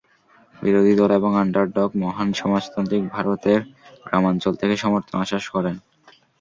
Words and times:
বিরোধী 0.55 0.93
দল 0.95 1.11
এবং 1.11 1.31
আন্ডারডগ, 1.35 1.89
মহান 2.03 2.29
সমাজতান্ত্রিক, 2.33 3.03
ভারতের 3.09 3.59
গ্রামাঞ্চল 4.05 4.53
থেকে 4.55 4.75
সমর্থন 4.77 5.15
আশা 5.23 5.39
করেন। 5.55 5.75